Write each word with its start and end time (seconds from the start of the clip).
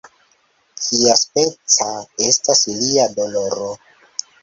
Kiaspeca 0.85 1.91
estas 2.31 2.65
lia 2.83 3.09
doloro? 3.21 3.73